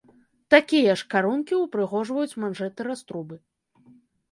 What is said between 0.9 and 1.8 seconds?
ж карункі